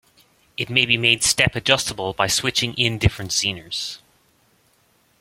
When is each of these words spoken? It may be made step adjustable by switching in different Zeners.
It 0.57 0.71
may 0.71 0.87
be 0.87 0.97
made 0.97 1.21
step 1.21 1.55
adjustable 1.55 2.13
by 2.13 2.25
switching 2.25 2.73
in 2.73 2.97
different 2.97 3.29
Zeners. 3.29 3.99